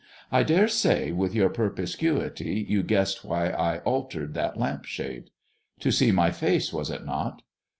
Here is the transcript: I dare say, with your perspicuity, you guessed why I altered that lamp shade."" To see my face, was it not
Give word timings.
I 0.31 0.41
dare 0.41 0.67
say, 0.67 1.11
with 1.11 1.35
your 1.35 1.49
perspicuity, 1.49 2.65
you 2.67 2.81
guessed 2.81 3.23
why 3.23 3.49
I 3.51 3.81
altered 3.81 4.33
that 4.33 4.57
lamp 4.59 4.83
shade."" 4.85 5.29
To 5.81 5.91
see 5.91 6.11
my 6.11 6.31
face, 6.31 6.73
was 6.73 6.89
it 6.89 7.05
not 7.05 7.43